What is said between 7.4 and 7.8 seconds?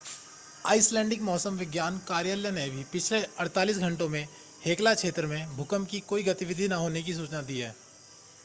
दी है